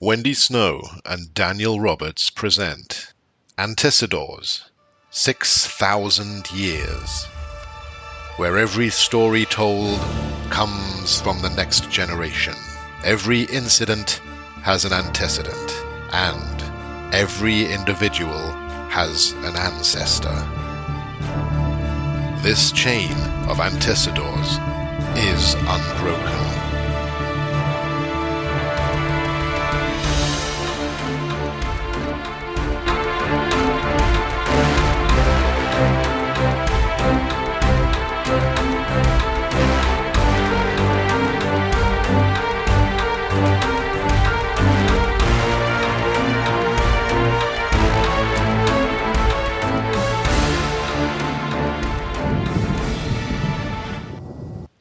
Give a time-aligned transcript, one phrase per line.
[0.00, 3.12] Wendy Snow and Daniel Roberts present
[3.58, 4.62] Antecedors
[5.10, 7.24] 6,000 Years,
[8.36, 9.98] where every story told
[10.50, 12.54] comes from the next generation.
[13.02, 14.20] Every incident
[14.62, 18.52] has an antecedent, and every individual
[18.90, 20.46] has an ancestor.
[22.44, 23.10] This chain
[23.48, 24.60] of antecedors
[25.16, 26.47] is unbroken.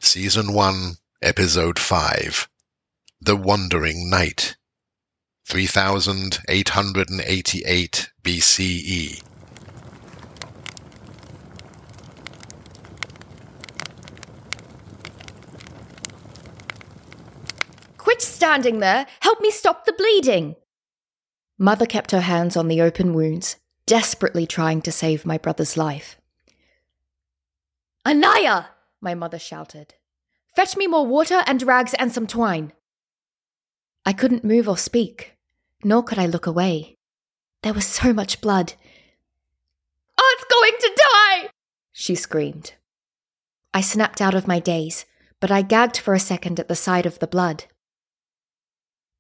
[0.08, 2.48] Season 1, Episode 5
[3.20, 4.56] The Wandering Night
[5.48, 9.22] 3888 BCE.
[17.98, 19.06] Quit standing there!
[19.20, 20.56] Help me stop the bleeding!
[21.59, 26.18] Mother kept her hands on the open wounds, desperately trying to save my brother's life.
[28.06, 28.70] Anaya!
[29.02, 29.96] my mother shouted.
[30.58, 32.73] Fetch me more water and rags and some twine.
[34.08, 35.38] I couldn't move or speak,
[35.83, 36.95] nor could I look away.
[37.61, 38.73] There was so much blood.
[40.19, 41.50] Oh, Art's going to die!
[41.91, 42.73] She screamed.
[43.72, 45.05] I snapped out of my daze,
[45.39, 47.66] but I gagged for a second at the sight of the blood.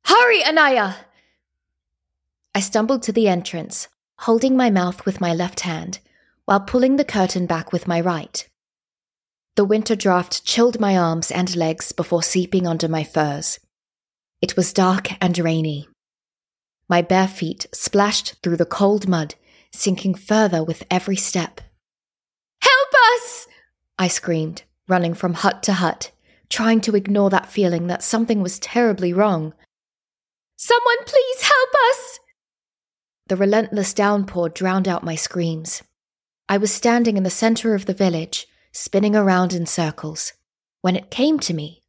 [0.05, 0.95] Hurry, Anaya!
[2.55, 3.89] I stumbled to the entrance,
[4.21, 5.99] holding my mouth with my left hand,
[6.45, 8.49] while pulling the curtain back with my right.
[9.57, 13.59] The winter draft chilled my arms and legs before seeping under my furs.
[14.39, 15.89] It was dark and rainy.
[16.87, 19.33] My bare feet splashed through the cold mud,
[19.73, 21.59] sinking further with every step.
[22.61, 23.47] Help us!
[23.97, 26.11] I screamed, running from hut to hut,
[26.49, 29.55] trying to ignore that feeling that something was terribly wrong.
[30.55, 32.19] Someone please help us!
[33.25, 35.81] The relentless downpour drowned out my screams.
[36.47, 40.33] I was standing in the center of the village, spinning around in circles,
[40.81, 41.83] when it came to me.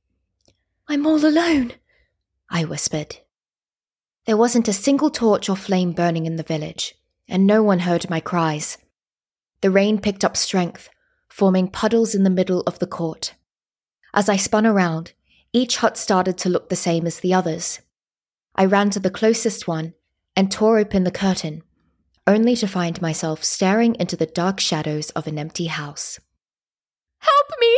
[0.89, 1.73] I'm all alone,
[2.51, 3.19] I whispered.
[4.27, 6.95] There wasn't a single torch or flame burning in the village,
[7.29, 8.79] and no one heard my cries.
[9.61, 10.89] The rain picked up strength,
[11.29, 13.35] forming puddles in the middle of the court.
[14.15, 15.13] As I spun around,
[15.53, 17.81] each hut started to look the same as the others.
[18.55, 19.95] I ran to the closest one
[20.37, 21.63] and tore open the curtain,
[22.27, 26.21] only to find myself staring into the dark shadows of an empty house.
[27.19, 27.77] Help me!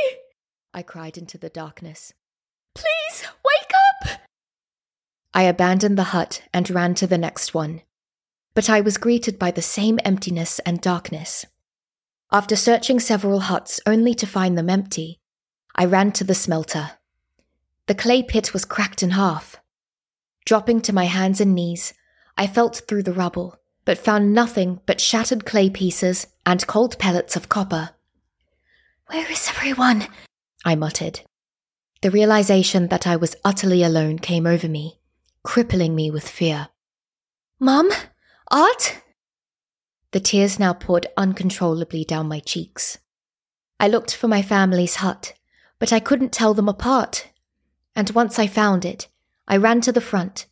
[0.73, 2.12] I cried into the darkness.
[2.75, 3.73] Please, wake
[4.05, 4.21] up!
[5.34, 7.83] I abandoned the hut and ran to the next one,
[8.55, 11.47] but I was greeted by the same emptiness and darkness.
[12.33, 15.19] After searching several huts only to find them empty,
[15.75, 16.93] I ran to the smelter.
[17.87, 19.57] The clay pit was cracked in half.
[20.45, 21.95] Dropping to my hands and knees,
[22.37, 27.34] I felt through the rubble, but found nothing but shattered clay pieces and cold pellets
[27.37, 27.91] of copper.
[29.10, 30.06] Where is everyone?
[30.65, 31.22] I muttered.
[32.00, 35.00] The realization that I was utterly alone came over me,
[35.43, 36.69] crippling me with fear.
[37.59, 37.91] Mum?
[38.53, 39.03] Art?
[40.12, 42.98] The tears now poured uncontrollably down my cheeks.
[43.81, 45.34] I looked for my family's hut,
[45.81, 47.32] but I couldn't tell them apart.
[47.97, 49.09] And once I found it,
[49.48, 50.47] I ran to the front,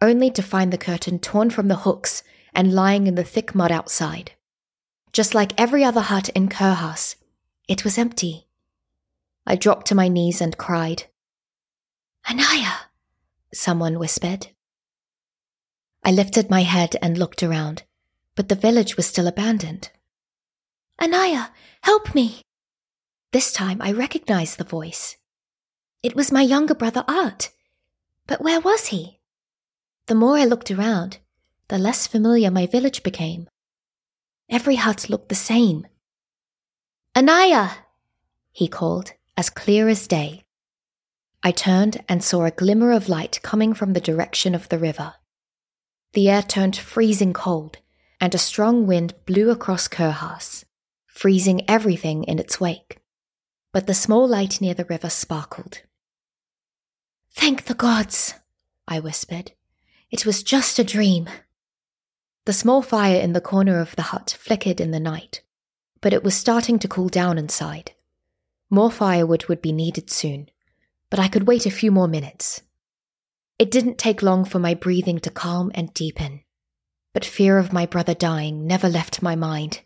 [0.00, 2.22] only to find the curtain torn from the hooks
[2.54, 4.32] and lying in the thick mud outside.
[5.12, 7.14] Just like every other hut in Kurhass,
[7.68, 8.46] it was empty.
[9.46, 11.04] I dropped to my knees and cried.
[12.28, 12.88] Anaya,
[13.52, 14.48] someone whispered.
[16.02, 17.82] I lifted my head and looked around,
[18.34, 19.90] but the village was still abandoned.
[21.00, 21.50] Anaya,
[21.82, 22.40] help me!
[23.32, 25.16] This time I recognized the voice.
[26.02, 27.50] It was my younger brother Art.
[28.26, 29.20] But where was he?
[30.06, 31.18] The more I looked around,
[31.68, 33.48] the less familiar my village became.
[34.48, 35.86] Every hut looked the same
[37.18, 37.70] Anaya!
[38.52, 40.44] he called, as clear as day.
[41.42, 45.14] I turned and saw a glimmer of light coming from the direction of the river.
[46.12, 47.78] The air turned freezing cold,
[48.20, 50.64] and a strong wind blew across Kurhass,
[51.08, 53.00] freezing everything in its wake.
[53.72, 55.82] But the small light near the river sparkled.
[57.32, 58.34] Thank the gods,
[58.86, 59.50] I whispered.
[60.12, 61.28] It was just a dream.
[62.44, 65.42] The small fire in the corner of the hut flickered in the night,
[66.00, 67.92] but it was starting to cool down inside.
[68.70, 70.50] More firewood would be needed soon,
[71.10, 72.62] but I could wait a few more minutes.
[73.58, 76.42] It didn't take long for my breathing to calm and deepen.
[77.12, 79.80] But fear of my brother dying never left my mind.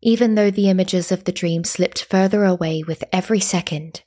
[0.00, 4.02] Even though the images of the dream slipped further away with every second,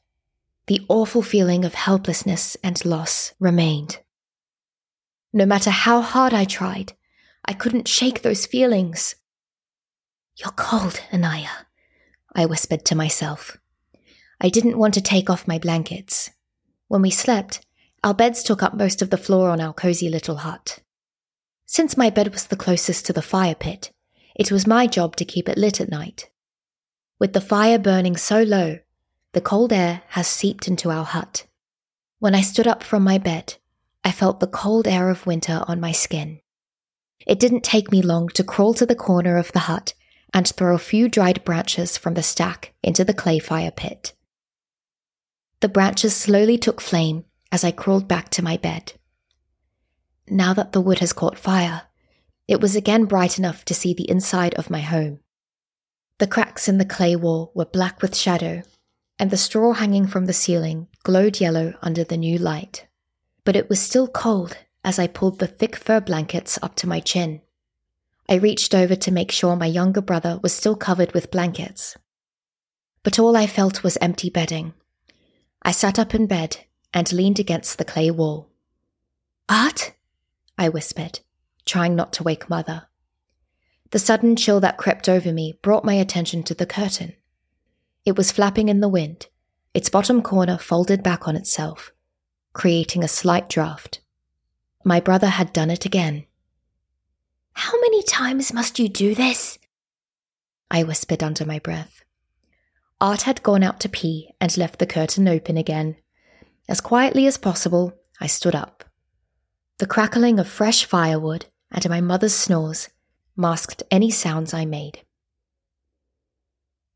[0.67, 3.99] the awful feeling of helplessness and loss remained.
[5.31, 6.93] No matter how hard I tried,
[7.45, 9.15] I couldn't shake those feelings.
[10.37, 11.65] You're cold, Anaya,
[12.35, 13.57] I whispered to myself.
[14.41, 16.29] I didn't want to take off my blankets.
[16.89, 17.65] When we slept,
[18.03, 20.79] our beds took up most of the floor on our cozy little hut.
[21.65, 23.93] Since my bed was the closest to the fire pit,
[24.35, 26.29] it was my job to keep it lit at night.
[27.17, 28.79] With the fire burning so low,
[29.31, 31.47] the cold air has seeped into our hut.
[32.19, 33.55] When I stood up from my bed,
[34.03, 36.41] I felt the cold air of winter on my skin.
[37.25, 39.93] It didn't take me long to crawl to the corner of the hut
[40.35, 44.11] and throw a few dried branches from the stack into the clay fire pit.
[45.61, 47.23] The branches slowly took flame
[47.53, 48.93] as I crawled back to my bed.
[50.27, 51.83] Now that the wood has caught fire,
[52.49, 55.21] it was again bright enough to see the inside of my home.
[56.19, 58.63] The cracks in the clay wall were black with shadow,
[59.17, 62.87] and the straw hanging from the ceiling glowed yellow under the new light.
[63.45, 66.99] But it was still cold as I pulled the thick fur blankets up to my
[66.99, 67.39] chin.
[68.27, 71.95] I reached over to make sure my younger brother was still covered with blankets.
[73.03, 74.73] But all I felt was empty bedding.
[75.61, 76.57] I sat up in bed
[76.93, 78.49] and leaned against the clay wall.
[79.47, 79.93] Art?
[80.57, 81.19] I whispered,
[81.65, 82.87] trying not to wake Mother.
[83.91, 87.13] The sudden chill that crept over me brought my attention to the curtain.
[88.05, 89.27] It was flapping in the wind,
[89.73, 91.91] its bottom corner folded back on itself,
[92.53, 94.01] creating a slight draft.
[94.83, 96.25] My brother had done it again.
[97.55, 99.57] How many times must you do this?
[100.69, 102.03] I whispered under my breath.
[103.01, 105.97] Art had gone out to pee and left the curtain open again.
[106.67, 108.83] As quietly as possible, I stood up.
[109.77, 112.89] The crackling of fresh firewood and my mother's snores
[113.35, 115.01] masked any sounds I made.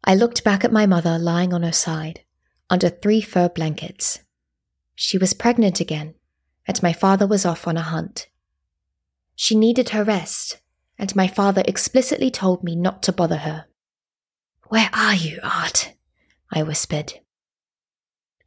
[0.04, 2.22] I looked back at my mother lying on her side,
[2.70, 4.20] under three fur blankets.
[4.96, 6.16] She was pregnant again,
[6.66, 8.29] and my father was off on a hunt.
[9.42, 10.58] She needed her rest,
[10.98, 13.68] and my father explicitly told me not to bother her.
[14.68, 15.94] Where are you, Art?
[16.52, 17.22] I whispered.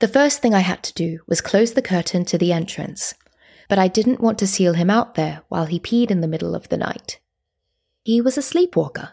[0.01, 3.15] The first thing I had to do was close the curtain to the entrance,
[3.71, 6.55] but I didn't want to seal him out there while he peed in the middle
[6.55, 7.21] of the night.
[8.05, 9.13] He was a sleepwalker.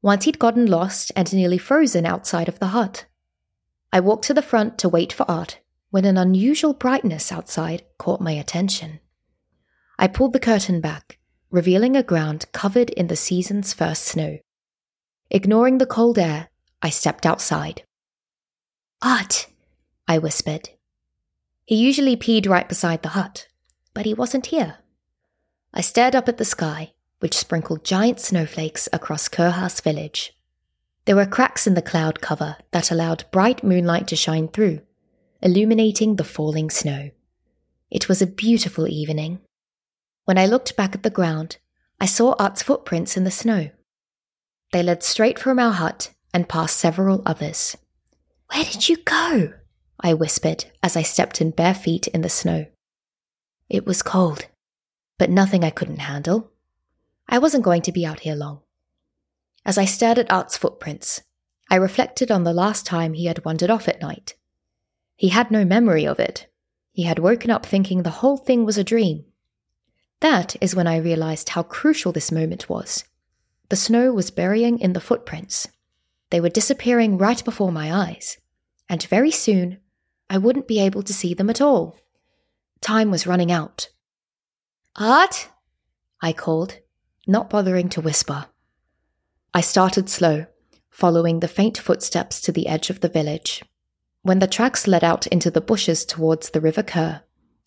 [0.00, 3.06] Once he'd gotten lost and nearly frozen outside of the hut.
[3.92, 5.58] I walked to the front to wait for Art
[5.90, 9.00] when an unusual brightness outside caught my attention.
[9.98, 11.18] I pulled the curtain back,
[11.50, 14.38] revealing a ground covered in the season's first snow.
[15.30, 16.48] Ignoring the cold air,
[16.82, 17.82] I stepped outside.
[19.02, 19.46] Art,
[20.06, 20.70] I whispered.
[21.64, 23.48] He usually peed right beside the hut,
[23.94, 24.78] but he wasn't here.
[25.72, 26.94] I stared up at the sky
[27.24, 30.36] which sprinkled giant snowflakes across Kurhass village.
[31.06, 34.82] There were cracks in the cloud cover that allowed bright moonlight to shine through,
[35.40, 37.12] illuminating the falling snow.
[37.90, 39.40] It was a beautiful evening.
[40.24, 41.58] When I looked back at the ground,
[42.00, 43.70] I saw Art's footprints in the snow.
[44.72, 47.76] They led straight from our hut and past several others.
[48.52, 49.52] Where did you go?
[50.00, 52.66] I whispered as I stepped in bare feet in the snow.
[53.68, 54.46] It was cold,
[55.18, 56.50] but nothing I couldn't handle.
[57.28, 58.60] I wasn't going to be out here long.
[59.64, 61.22] As I stared at Art's footprints,
[61.70, 64.34] I reflected on the last time he had wandered off at night.
[65.16, 66.48] He had no memory of it.
[66.92, 69.24] He had woken up thinking the whole thing was a dream.
[70.24, 73.04] That is when I realized how crucial this moment was.
[73.68, 75.68] The snow was burying in the footprints.
[76.30, 78.38] They were disappearing right before my eyes,
[78.88, 79.80] and very soon
[80.30, 81.98] I wouldn't be able to see them at all.
[82.80, 83.90] Time was running out.
[84.96, 85.50] Art?
[86.22, 86.78] I called,
[87.26, 88.46] not bothering to whisper.
[89.52, 90.46] I started slow,
[90.88, 93.62] following the faint footsteps to the edge of the village.
[94.22, 97.20] When the tracks led out into the bushes towards the River Kur,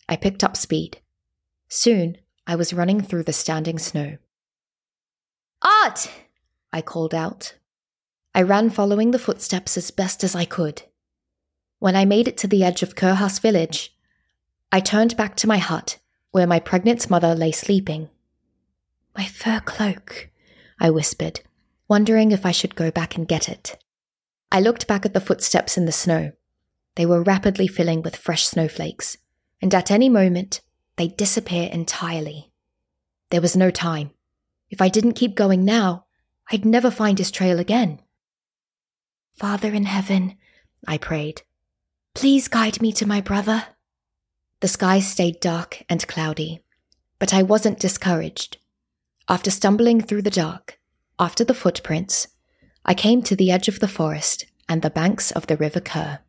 [0.08, 1.00] I picked up speed.
[1.68, 2.16] Soon,
[2.48, 4.16] I was running through the standing snow.
[5.60, 6.10] Art!
[6.72, 7.56] I called out.
[8.34, 10.82] I ran following the footsteps as best as I could.
[11.78, 13.94] When I made it to the edge of Kurhass village,
[14.72, 15.98] I turned back to my hut,
[16.30, 18.08] where my pregnant mother lay sleeping.
[19.14, 20.30] My fur cloak,
[20.80, 21.40] I whispered,
[21.86, 23.76] wondering if I should go back and get it.
[24.50, 26.32] I looked back at the footsteps in the snow.
[26.96, 29.18] They were rapidly filling with fresh snowflakes,
[29.60, 30.62] and at any moment,
[30.98, 32.52] they'd disappear entirely.
[33.30, 34.10] There was no time.
[34.68, 36.04] If I didn't keep going now,
[36.50, 38.00] I'd never find his trail again.
[39.32, 40.36] Father in heaven,
[40.86, 41.42] I prayed,
[42.14, 43.64] please guide me to my brother.
[44.60, 46.64] The sky stayed dark and cloudy,
[47.18, 48.58] but I wasn't discouraged.
[49.28, 50.80] After stumbling through the dark,
[51.18, 52.28] after the footprints,
[52.84, 56.20] I came to the edge of the forest and the banks of the River Kur.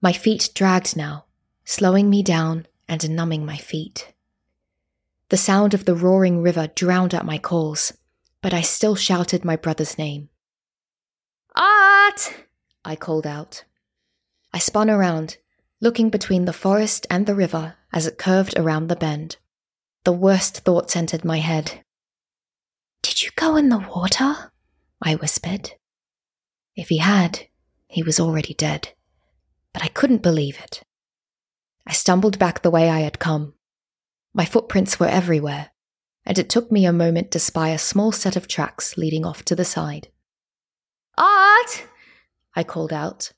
[0.00, 1.26] My feet dragged now,
[1.64, 4.12] slowing me down and numbing my feet.
[5.30, 7.94] The sound of the roaring river drowned out my calls,
[8.42, 10.28] but I still shouted my brother's name.
[11.56, 12.34] Art!
[12.84, 13.64] I called out.
[14.52, 15.38] I spun around,
[15.80, 19.38] looking between the forest and the river as it curved around the bend.
[20.04, 21.82] The worst thoughts entered my head.
[23.00, 24.52] Did you go in the water?
[25.00, 25.70] I whispered.
[26.76, 27.46] If he had,
[27.86, 28.90] he was already dead.
[29.72, 30.82] But I couldn't believe it.
[31.86, 33.54] I stumbled back the way I had come.
[34.32, 35.70] My footprints were everywhere,
[36.24, 39.44] and it took me a moment to spy a small set of tracks leading off
[39.46, 40.08] to the side.
[41.18, 41.86] Art!
[42.54, 43.32] I called out.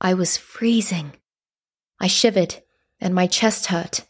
[0.00, 1.12] I was freezing.
[2.00, 2.62] I shivered,
[3.00, 4.06] and my chest hurt.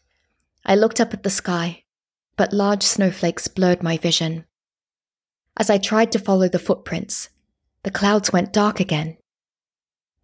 [0.64, 1.84] I looked up at the sky,
[2.36, 4.46] but large snowflakes blurred my vision.
[5.56, 7.28] As I tried to follow the footprints,
[7.82, 9.18] the clouds went dark again.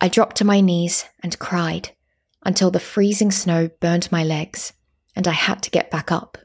[0.01, 1.91] I dropped to my knees and cried
[2.45, 4.73] until the freezing snow burned my legs,
[5.15, 6.39] and I had to get back up.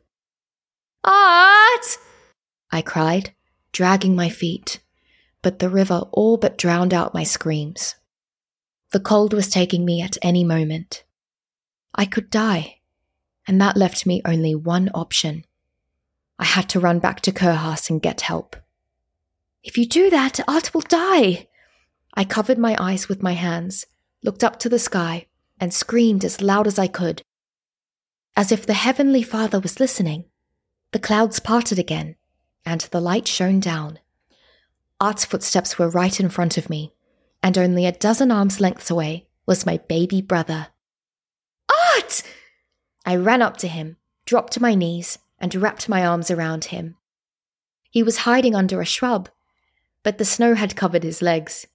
[1.04, 1.98] Art!
[2.72, 3.34] I cried,
[3.72, 4.80] dragging my feet,
[5.42, 7.96] but the river all but drowned out my screams.
[8.92, 11.04] The cold was taking me at any moment.
[11.96, 12.80] I could die,
[13.48, 15.46] and that left me only one option.
[16.40, 18.56] I had to run back to Kurhass and get help.
[19.64, 21.48] If you do that, Art will die.
[22.16, 23.86] I covered my eyes with my hands,
[24.24, 25.28] looked up to the sky,
[25.60, 27.24] and screamed as loud as I could.
[28.36, 30.26] As if the Heavenly Father was listening,
[30.92, 32.16] the clouds parted again,
[32.66, 34.00] and the light shone down.
[35.00, 36.94] Art's footsteps were right in front of me,
[37.42, 40.68] and only a dozen arms lengths away was my baby brother.
[41.96, 42.24] Art!
[43.06, 46.96] I ran up to him, dropped to my knees, and wrapped my arms around him.
[47.92, 49.30] He was hiding under a shrub,
[50.04, 51.68] but the snow had covered his legs.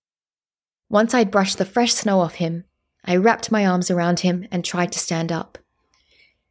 [0.89, 2.65] Once I'd brushed the fresh snow off him,
[3.09, 5.57] I wrapped my arms around him and tried to stand up.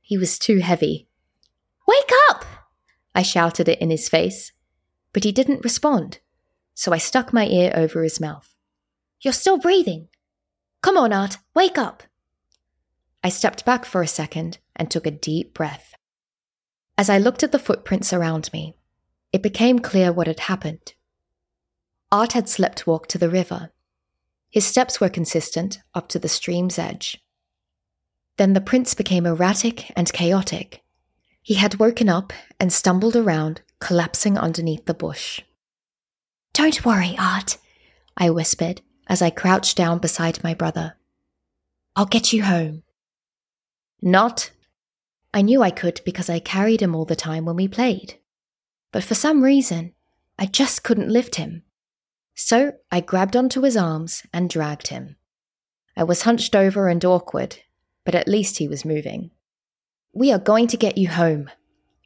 [0.02, 1.08] He was too heavy.
[1.88, 2.46] Wake up!
[3.14, 4.52] I shouted it in his face,
[5.14, 6.18] but he didn't respond,
[6.74, 8.56] so I stuck my ear over his mouth.
[9.22, 10.08] You're still breathing.
[10.82, 12.02] Come on, Art, wake up.
[13.24, 15.94] I stepped back for a second and took a deep breath.
[16.98, 18.76] As I looked at the footprints around me,
[19.32, 20.94] it became clear what had happened.
[22.12, 23.72] Art had slept walk to the river.
[24.50, 27.24] His steps were consistent up to the stream's edge.
[28.38, 30.84] Then the prints became erratic and chaotic.
[31.42, 35.42] He had woken up and stumbled around, collapsing underneath the bush.
[36.54, 37.58] Don't worry, Art,
[38.16, 40.96] I whispered as I crouched down beside my brother.
[41.96, 42.84] I'll get you home.
[44.01, 44.51] Not.
[45.34, 48.16] I knew I could because I carried him all the time when we played.
[48.92, 49.94] But for some reason,
[50.38, 51.63] I just couldn't lift him.
[52.39, 55.15] So I grabbed onto his arms and dragged him.
[55.98, 57.58] I was hunched over and awkward,
[58.06, 59.32] but at least he was moving.
[60.13, 61.50] We are going to get you home,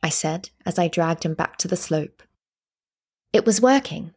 [0.01, 2.23] I said as I dragged him back to the slope.
[3.33, 4.13] It was working,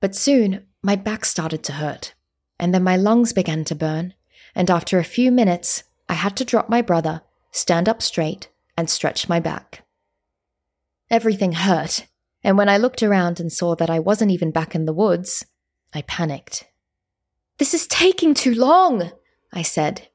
[0.00, 2.14] but soon my back started to hurt,
[2.60, 4.14] and then my lungs began to burn,
[4.54, 8.88] and after a few minutes, I had to drop my brother, stand up straight, and
[8.88, 9.84] stretch my back.
[11.10, 12.06] Everything hurt,
[12.42, 15.44] and when I looked around and saw that I wasn't even back in the woods,
[15.92, 16.68] I panicked.
[17.58, 19.12] This is taking too long,
[19.52, 20.08] I said.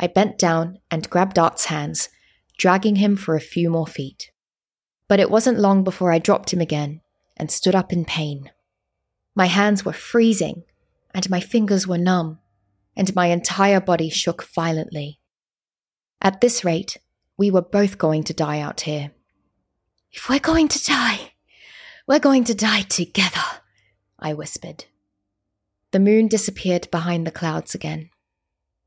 [0.00, 2.08] I bent down and grabbed Art's hands,
[2.56, 4.30] dragging him for a few more feet.
[5.08, 7.02] But it wasn't long before I dropped him again
[7.36, 8.50] and stood up in pain.
[9.34, 10.64] My hands were freezing,
[11.14, 12.38] and my fingers were numb,
[12.96, 15.20] and my entire body shook violently.
[16.20, 16.96] At this rate,
[17.36, 19.12] we were both going to die out here.
[20.10, 21.32] If we're going to die,
[22.08, 23.44] we're going to die together,
[24.18, 24.86] I whispered.
[25.90, 28.08] The moon disappeared behind the clouds again.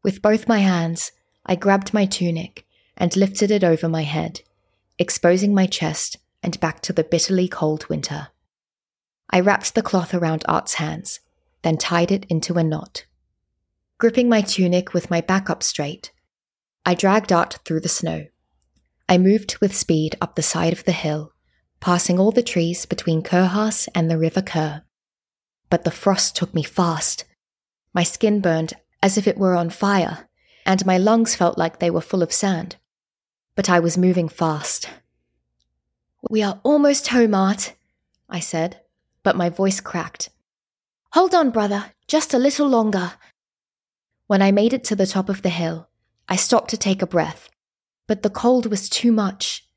[0.03, 1.11] With both my hands,
[1.45, 2.65] I grabbed my tunic
[2.97, 4.41] and lifted it over my head,
[4.97, 8.29] exposing my chest and back to the bitterly cold winter.
[9.29, 11.19] I wrapped the cloth around Art's hands,
[11.61, 13.05] then tied it into a knot.
[13.99, 16.11] Gripping my tunic with my back up straight,
[16.87, 18.25] I dragged Art through the snow.
[19.07, 21.33] I moved with speed up the side of the hill
[21.81, 24.83] passing all the trees between Kurhass and the River Kur.
[25.69, 27.25] But the frost took me fast.
[27.93, 28.73] My skin burned
[29.03, 30.29] as if it were on fire,
[30.65, 32.77] and my lungs felt like they were full of sand.
[33.55, 34.89] But I was moving fast.
[36.29, 37.73] We are almost home, Art,
[38.29, 38.79] I said,
[39.23, 40.29] but my voice cracked.
[41.13, 43.13] Hold on, brother, just a little longer.
[44.27, 45.89] When I made it to the top of the hill,
[46.29, 47.49] I stopped to take a breath,
[48.07, 49.67] but the cold was too much.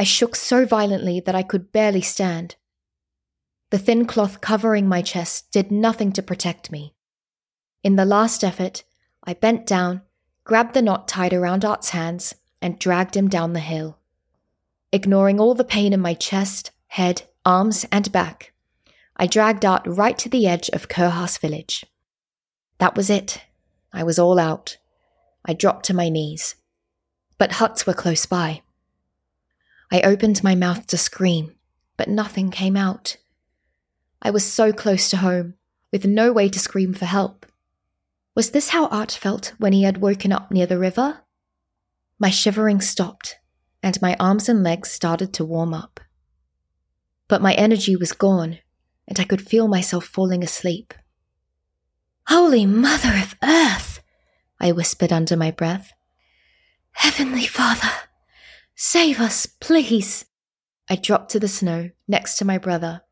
[0.00, 2.56] I shook so violently that I could barely stand.
[3.68, 6.94] The thin cloth covering my chest did nothing to protect me.
[7.84, 8.82] In the last effort,
[9.24, 10.00] I bent down,
[10.42, 13.98] grabbed the knot tied around Art's hands, and dragged him down the hill.
[14.90, 18.54] Ignoring all the pain in my chest, head, arms, and back,
[19.18, 21.84] I dragged Art right to the edge of Kurhass village.
[22.78, 23.42] That was it.
[23.92, 24.78] I was all out.
[25.44, 26.54] I dropped to my knees.
[27.36, 28.62] But huts were close by.
[29.92, 31.54] I opened my mouth to scream,
[31.96, 33.16] but nothing came out.
[34.22, 35.54] I was so close to home,
[35.92, 37.46] with no way to scream for help.
[38.36, 41.20] Was this how Art felt when he had woken up near the river?
[42.18, 43.38] My shivering stopped,
[43.82, 46.00] and my arms and legs started to warm up.
[47.26, 48.58] But my energy was gone,
[49.08, 50.94] and I could feel myself falling asleep.
[52.28, 54.00] Holy Mother of Earth!
[54.60, 55.92] I whispered under my breath.
[56.92, 57.90] Heavenly Father,
[58.80, 60.24] save us, please!
[60.88, 63.02] I dropped to the snow next to my brother,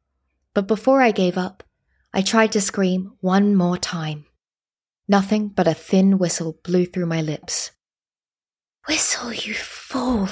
[0.54, 1.62] but before I gave up,
[2.10, 4.24] I tried to scream one more time.
[5.06, 7.72] Nothing but a thin whistle blew through my lips.
[8.88, 10.30] Whistle, you fool,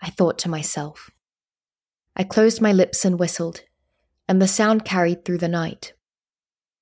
[0.00, 1.10] I thought to myself.
[2.16, 3.60] I closed my lips and whistled,
[4.26, 5.92] and the sound carried through the night.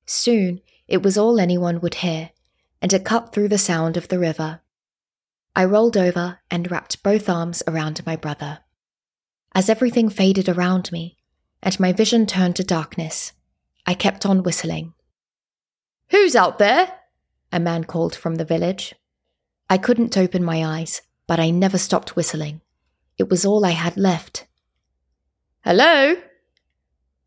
[0.07, 2.31] Soon it was all anyone would hear,
[2.81, 4.61] and it cut through the sound of the river.
[5.55, 8.61] I rolled over and wrapped both arms around my brother.
[9.55, 11.19] As everything faded around me,
[11.63, 13.33] and my vision turned to darkness,
[13.87, 14.95] I kept on whistling.
[16.11, 16.93] Who's out there?
[17.53, 18.95] A man called from the village.
[19.69, 22.63] I couldn't open my eyes, but I never stopped whistling.
[23.19, 24.47] It was all I had left.
[25.65, 26.17] Hello?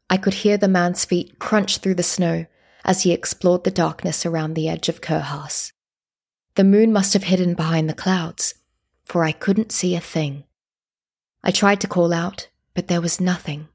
[0.09, 2.47] I could hear the man's feet crunch through the snow
[2.83, 5.71] as he explored the darkness around the edge of Kurhass.
[6.55, 8.55] The moon must have hidden behind the clouds,
[9.03, 10.45] for I couldn't see a thing.
[11.43, 13.67] I tried to call out, but there was nothing.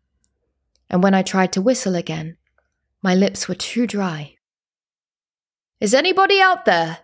[0.89, 2.39] And when I tried to whistle again,
[3.03, 4.37] my lips were too dry.
[5.79, 6.99] Is anybody out there?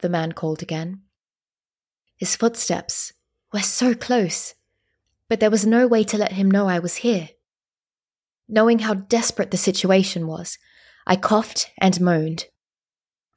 [0.00, 1.00] The man called again.
[2.16, 3.12] His footsteps
[3.52, 4.54] were so close,
[5.28, 7.30] but there was no way to let him know I was here.
[8.48, 10.58] Knowing how desperate the situation was,
[11.06, 12.46] I coughed and moaned.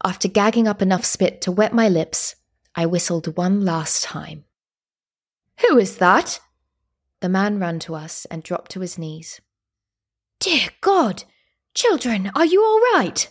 [0.04, 2.36] After gagging up enough spit to wet my lips,
[2.74, 4.46] I whistled one last time.
[5.68, 6.40] Who is that?
[7.20, 9.42] The man ran to us and dropped to his knees.
[10.40, 11.26] Dear God!
[11.74, 13.28] Children, are you all right?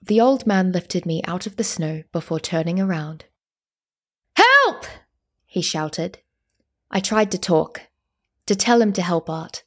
[0.00, 3.24] The old man lifted me out of the snow before turning around.
[4.36, 4.86] Help!
[5.44, 6.18] he shouted.
[6.88, 7.82] I tried to talk,
[8.46, 9.64] to tell him to help Art,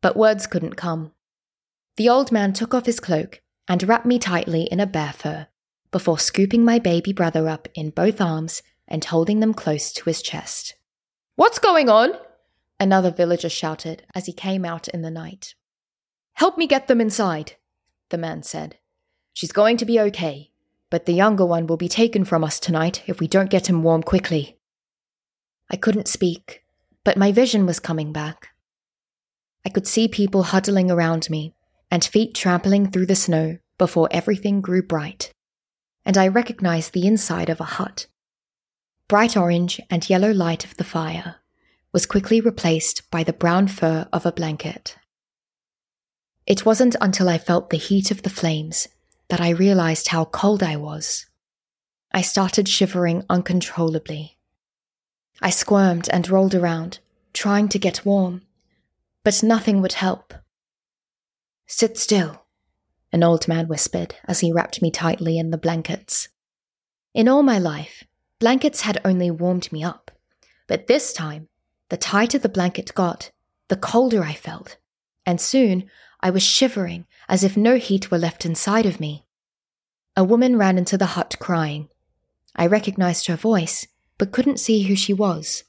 [0.00, 1.12] but words couldn't come.
[1.96, 5.48] The old man took off his cloak and wrapped me tightly in a bear fur
[5.90, 10.22] before scooping my baby brother up in both arms and holding them close to his
[10.22, 10.74] chest.
[11.36, 12.10] What's going on?
[12.78, 15.54] Another villager shouted as he came out in the night.
[16.34, 17.54] Help me get them inside,
[18.10, 18.76] the man said.
[19.32, 20.50] She's going to be okay,
[20.90, 23.82] but the younger one will be taken from us tonight if we don't get him
[23.82, 24.58] warm quickly.
[25.70, 26.62] I couldn't speak,
[27.04, 28.50] but my vision was coming back.
[29.64, 31.55] I could see people huddling around me
[31.90, 35.32] and feet trampling through the snow before everything grew bright,
[36.04, 38.06] and I recognized the inside of a hut.
[39.08, 41.36] Bright orange and yellow light of the fire
[41.92, 44.96] was quickly replaced by the brown fur of a blanket.
[46.46, 48.88] It wasn't until I felt the heat of the flames
[49.28, 51.26] that I realized how cold I was.
[52.12, 54.38] I started shivering uncontrollably.
[55.42, 57.00] I squirmed and rolled around,
[57.32, 58.42] trying to get warm,
[59.24, 60.32] but nothing would help.
[61.66, 62.46] Sit still,
[63.12, 66.28] an old man whispered as he wrapped me tightly in the blankets.
[67.12, 68.04] In all my life,
[68.38, 70.10] blankets had only warmed me up,
[70.68, 71.48] but this time,
[71.88, 73.30] the tighter the blanket got,
[73.68, 74.76] the colder I felt,
[75.24, 79.24] and soon I was shivering as if no heat were left inside of me.
[80.16, 81.88] A woman ran into the hut crying.
[82.54, 83.86] I recognized her voice,
[84.18, 85.64] but couldn't see who she was.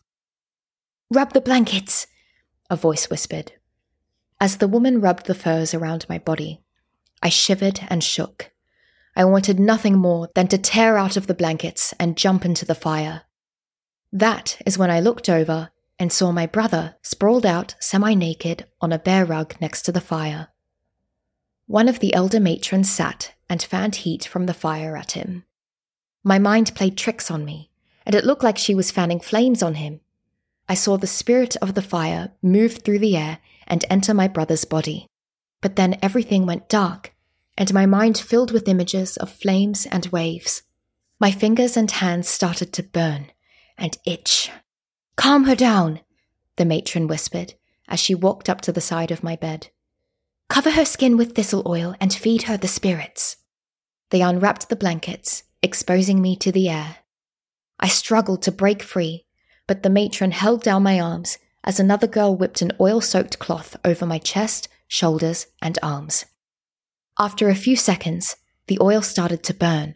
[1.11, 2.07] Rub the blankets,
[2.69, 3.53] a voice whispered.
[4.39, 6.61] As the woman rubbed the furs around my body,
[7.23, 8.51] I shivered and shook.
[9.15, 12.75] I wanted nothing more than to tear out of the blankets and jump into the
[12.75, 13.23] fire.
[14.13, 18.93] That is when I looked over and saw my brother sprawled out semi naked on
[18.93, 20.49] a bear rug next to the fire.
[21.65, 25.45] One of the elder matrons sat and fanned heat from the fire at him.
[26.23, 27.71] My mind played tricks on me,
[28.05, 30.01] and it looked like she was fanning flames on him.
[30.69, 34.65] I saw the spirit of the fire move through the air and enter my brother's
[34.65, 35.07] body.
[35.61, 37.13] But then everything went dark,
[37.57, 40.63] and my mind filled with images of flames and waves.
[41.19, 43.31] My fingers and hands started to burn
[43.77, 44.51] and itch.
[45.15, 45.99] Calm her down,
[46.57, 47.55] the matron whispered
[47.87, 49.69] as she walked up to the side of my bed.
[50.49, 53.37] Cover her skin with thistle oil and feed her the spirits.
[54.09, 56.97] They unwrapped the blankets, exposing me to the air.
[57.79, 59.25] I struggled to break free,
[59.67, 63.75] but the matron held down my arms as another girl whipped an oil soaked cloth
[63.83, 66.25] over my chest, shoulders, and arms.
[67.19, 69.95] After a few seconds, the oil started to burn,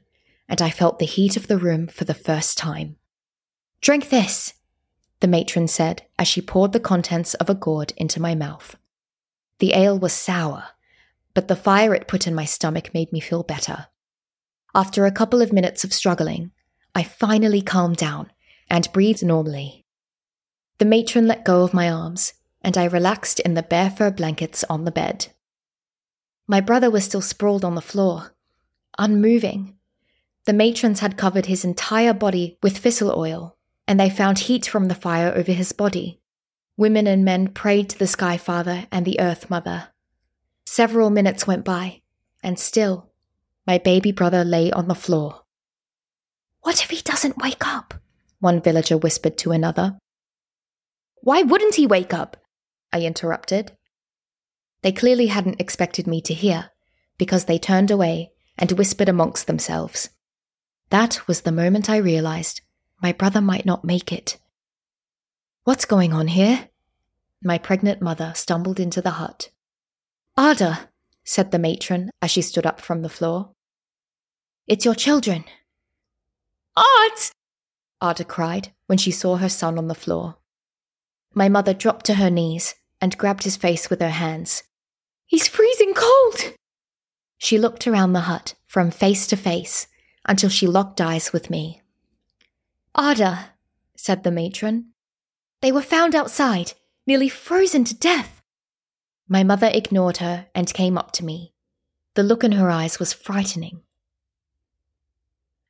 [0.50, 2.98] and I felt the heat of the room for the first time.
[3.80, 4.54] Drink this,
[5.22, 8.76] the matron said as she poured the contents of a gourd into my mouth.
[9.60, 10.66] The ale was sour,
[11.34, 13.88] but the fire it put in my stomach made me feel better.
[14.76, 16.52] After a couple of minutes of struggling,
[16.94, 18.30] I finally calmed down
[18.70, 19.81] and breathed normally.
[20.82, 24.63] The matron let go of my arms, and I relaxed in the bear fur blankets
[24.67, 25.28] on the bed.
[26.48, 28.34] My brother was still sprawled on the floor,
[28.98, 29.76] unmoving.
[30.46, 34.88] The matrons had covered his entire body with thistle oil, and they found heat from
[34.88, 36.20] the fire over his body.
[36.78, 39.89] Women and men prayed to the Sky Father and the Earth Mother.
[40.65, 42.02] Several minutes went by,
[42.41, 43.12] and still,
[43.67, 45.44] my baby brother lay on the floor.
[46.62, 47.94] What if he doesn't wake up?
[48.39, 50.01] One villager whispered to another.
[51.22, 52.38] Why wouldn't he wake up?
[52.92, 53.72] I interrupted.
[54.82, 56.72] They clearly hadn't expected me to hear,
[57.18, 60.10] because they turned away and whispered amongst themselves.
[60.90, 62.62] That was the moment I realized
[63.02, 64.38] my brother might not make it.
[65.64, 66.70] What's going on here?
[67.44, 69.50] My pregnant mother stumbled into the hut.
[70.38, 70.90] Ada,
[71.24, 73.52] said the matron as she stood up from the floor.
[74.68, 75.46] It's your children.
[76.76, 77.32] Art!
[78.04, 80.38] Ada cried when she saw her son on the floor.
[81.34, 84.63] My mother dropped to her knees and grabbed his face with her hands.
[85.26, 86.54] He's freezing cold!
[87.38, 89.88] She looked around the hut from face to face
[90.28, 91.82] until she locked eyes with me.
[92.98, 93.52] Ada,
[93.96, 94.91] said the matron.
[95.62, 96.74] They were found outside,
[97.08, 98.41] nearly frozen to death.
[99.28, 101.54] My mother ignored her and came up to me.
[102.15, 103.82] The look in her eyes was frightening.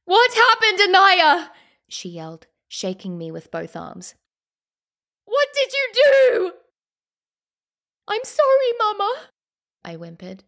[0.05, 1.51] What happened, Anaya?
[1.87, 4.15] she yelled, shaking me with both arms.
[5.31, 6.51] What did you do?
[8.05, 9.15] I'm sorry, Mama,
[9.85, 10.43] I whimpered.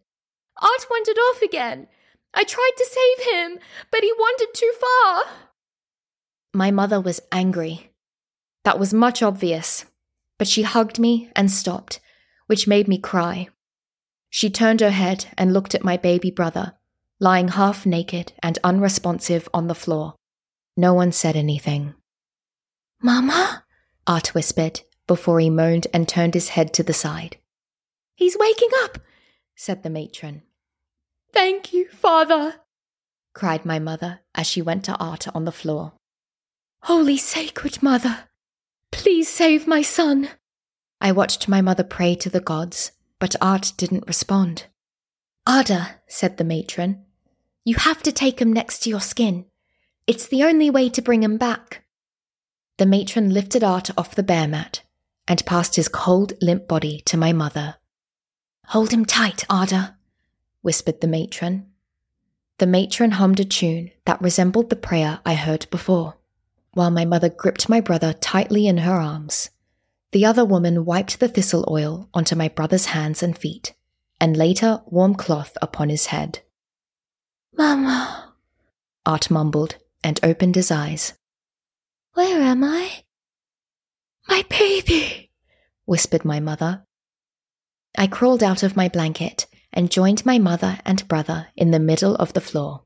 [0.60, 1.86] Art wandered off again.
[2.34, 3.58] I tried to save him,
[3.90, 5.24] but he wandered too far.
[6.52, 7.92] My mother was angry.
[8.64, 9.86] That was much obvious,
[10.38, 12.00] but she hugged me and stopped,
[12.46, 13.48] which made me cry.
[14.28, 16.74] She turned her head and looked at my baby brother,
[17.18, 20.14] lying half naked and unresponsive on the floor.
[20.76, 21.94] No one said anything.
[23.00, 23.63] Mama?
[24.06, 27.38] Art whispered before he moaned and turned his head to the side.
[28.14, 28.98] He's waking up,
[29.54, 30.42] said the matron.
[31.32, 32.56] Thank you, father,
[33.34, 35.92] cried my mother as she went to Art on the floor.
[36.82, 38.28] Holy sacred mother,
[38.90, 40.28] please save my son.
[41.00, 44.66] I watched my mother pray to the gods, but Art didn't respond.
[45.48, 47.04] Ada, said the matron,
[47.64, 49.46] you have to take him next to your skin.
[50.06, 51.83] It's the only way to bring him back.
[52.76, 54.82] The matron lifted Art off the bear mat
[55.28, 57.76] and passed his cold, limp body to my mother.
[58.68, 59.96] Hold him tight, Ada,
[60.62, 61.66] whispered the matron.
[62.58, 66.16] The matron hummed a tune that resembled the prayer I heard before,
[66.72, 69.50] while my mother gripped my brother tightly in her arms.
[70.12, 73.74] The other woman wiped the thistle oil onto my brother's hands and feet,
[74.20, 76.40] and later warm cloth upon his head.
[77.56, 78.34] Mama,
[79.06, 81.14] Art mumbled and opened his eyes.
[82.14, 83.04] Where am I?
[84.28, 85.30] My baby,
[85.84, 86.86] whispered my mother.
[87.98, 92.14] I crawled out of my blanket and joined my mother and brother in the middle
[92.16, 92.84] of the floor.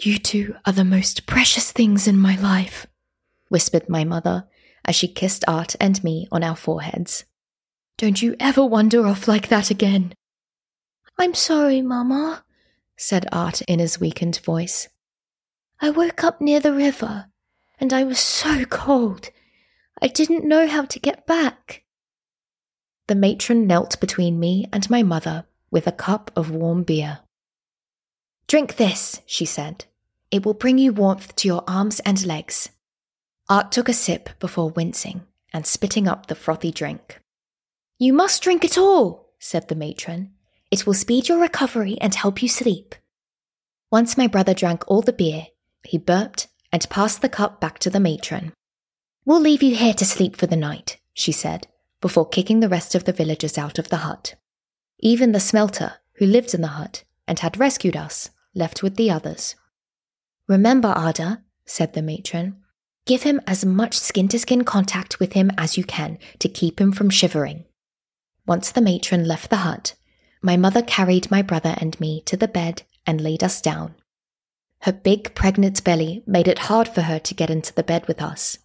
[0.00, 2.86] You two are the most precious things in my life,
[3.48, 4.48] whispered my mother
[4.84, 7.24] as she kissed Art and me on our foreheads.
[7.96, 10.12] Don't you ever wander off like that again.
[11.18, 12.44] I'm sorry, Mama,
[12.96, 14.88] said Art in his weakened voice.
[15.80, 17.27] I woke up near the river,
[17.80, 19.30] and I was so cold.
[20.00, 21.84] I didn't know how to get back.
[23.06, 27.20] The matron knelt between me and my mother with a cup of warm beer.
[28.46, 29.86] Drink this, she said.
[30.30, 32.70] It will bring you warmth to your arms and legs.
[33.48, 37.20] Art took a sip before wincing and spitting up the frothy drink.
[37.98, 40.32] You must drink it all, said the matron.
[40.70, 42.94] It will speed your recovery and help you sleep.
[43.90, 45.46] Once my brother drank all the beer,
[45.82, 48.52] he burped and passed the cup back to the matron.
[49.24, 51.66] We'll leave you here to sleep for the night, she said,
[52.00, 54.34] before kicking the rest of the villagers out of the hut.
[55.00, 59.10] Even the smelter, who lived in the hut and had rescued us, left with the
[59.10, 59.54] others.
[60.48, 62.56] Remember, Ada, said the matron,
[63.06, 66.80] give him as much skin to skin contact with him as you can to keep
[66.80, 67.64] him from shivering.
[68.46, 69.94] Once the matron left the hut,
[70.42, 73.94] my mother carried my brother and me to the bed and laid us down.
[74.80, 78.22] Her big pregnant belly made it hard for her to get into the bed with
[78.22, 78.58] us.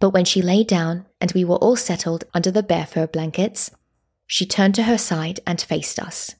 [0.00, 3.70] But when she lay down and we were all settled under the bear fur blankets,
[4.26, 6.34] she turned to her side and faced us.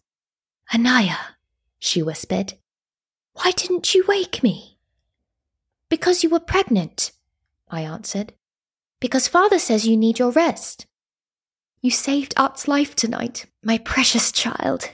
[0.74, 1.16] Anaya,
[1.79, 2.55] she whispered,
[3.35, 4.79] why didn't you wake me?
[5.88, 7.12] Because you were pregnant,
[7.68, 8.33] I answered.
[9.00, 10.87] Because father says you need your rest.
[11.81, 14.90] You saved Art's life tonight, my precious child.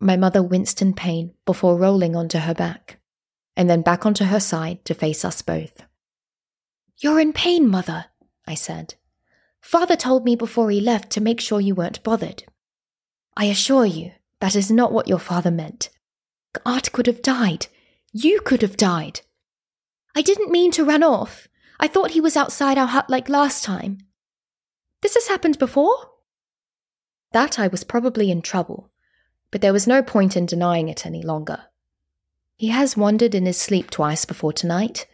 [0.00, 2.98] My mother winced in pain before rolling onto her back,
[3.56, 5.82] and then back onto her side to face us both.
[6.98, 8.06] You're in pain, mother,
[8.46, 8.94] I said.
[9.60, 12.44] Father told me before he left to make sure you weren't bothered.
[13.36, 15.90] I assure you, that is not what your father meant.
[16.64, 17.66] Art could have died.
[18.12, 19.20] You could have died.
[20.14, 21.48] I didn't mean to run off.
[21.78, 23.98] I thought he was outside our hut like last time.
[25.02, 25.96] This has happened before?
[27.32, 28.90] That I was probably in trouble,
[29.50, 31.64] but there was no point in denying it any longer.
[32.56, 35.06] He has wandered in his sleep twice before tonight,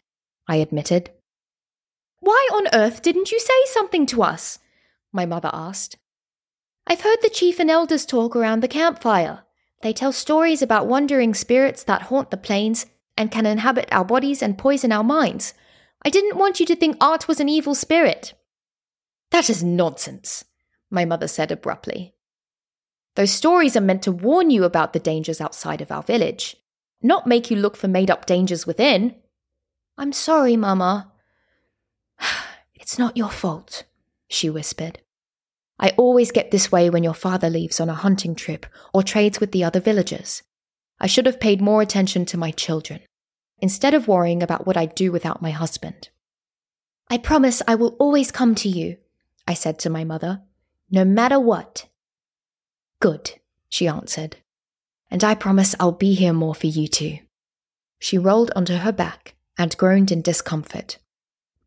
[0.49, 1.11] I admitted.
[2.21, 4.61] Why on earth didn't you say something to us?
[5.13, 5.97] My mother asked.
[6.87, 9.43] I've heard the chief and elders talk around the campfire.
[9.83, 14.41] They tell stories about wandering spirits that haunt the plains and can inhabit our bodies
[14.41, 15.55] and poison our minds.
[16.05, 18.35] I didn't want you to think Art was an evil spirit.
[19.33, 20.45] That is nonsense,
[20.91, 22.15] my mother said abruptly.
[23.17, 26.57] Those stories are meant to warn you about the dangers outside of our village,
[27.03, 29.15] not make you look for made up dangers within.
[29.99, 31.13] I'm sorry, Mamma,
[32.75, 33.85] it's not your fault,
[34.29, 35.01] she whispered.
[35.79, 39.41] I always get this way when your father leaves on a hunting trip or trades
[39.41, 40.43] with the other villagers.
[41.01, 43.01] I should have paid more attention to my children,
[43.59, 46.11] instead of worrying about what I'd do without my husband.
[47.11, 48.99] I promise I will always come to you,
[49.47, 50.43] I said to my mother,
[50.91, 51.89] no matter what.
[53.01, 53.33] Good,
[53.69, 54.37] she answered,
[55.13, 57.19] and I promise I'll be here more for you too.
[57.99, 60.97] She rolled onto her back and groaned in discomfort.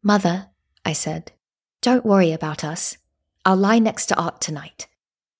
[0.01, 0.47] Mother,
[0.84, 1.31] I said,
[1.79, 2.97] don't worry about us.
[3.45, 4.88] I'll lie next to Art tonight.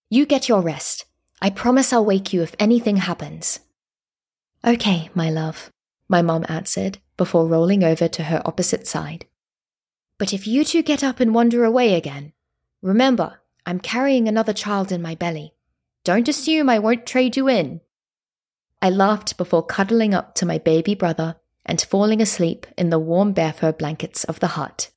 [0.08, 1.06] You get your rest.
[1.42, 3.60] I promise I'll wake you if anything happens.
[4.64, 5.72] Okay, my love,
[6.08, 9.26] my mom answered before rolling over to her opposite side.
[10.20, 12.34] But if you two get up and wander away again,
[12.84, 15.56] remember, I'm carrying another child in my belly.
[16.04, 17.82] Don't assume I won't trade you in.
[18.82, 21.36] I laughed before cuddling up to my baby brother
[21.66, 24.92] and falling asleep in the warm bear fur blankets of the hut.